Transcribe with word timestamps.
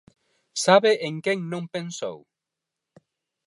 ¿Sabe 0.63 0.91
en 1.07 1.15
quen 1.25 1.39
non 1.51 1.63
pensou? 1.75 2.17